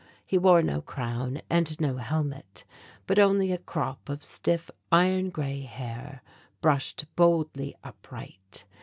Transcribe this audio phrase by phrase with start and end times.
[0.25, 2.65] He wore no crown and no helmet,
[3.05, 6.23] but only a crop of stiff iron grey hair
[6.59, 8.65] brushed boldly upright.